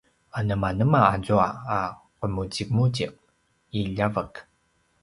[0.39, 1.77] anemanema azua a
[2.19, 3.13] qemuzimuzip
[3.77, 4.33] i ljavek?